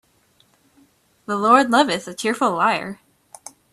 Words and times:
The 1.27 1.37
Lord 1.37 1.69
loveth 1.69 2.07
a 2.07 2.15
cheerful 2.15 2.53
liar. 2.55 3.01